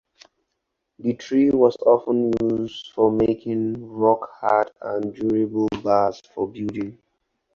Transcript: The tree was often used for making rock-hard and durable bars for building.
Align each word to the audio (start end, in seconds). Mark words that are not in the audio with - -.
The 0.97 1.13
tree 1.13 1.51
was 1.51 1.77
often 1.85 2.31
used 2.41 2.91
for 2.95 3.11
making 3.11 3.87
rock-hard 3.87 4.71
and 4.81 5.13
durable 5.13 5.67
bars 5.83 6.19
for 6.33 6.47
building. 6.47 6.97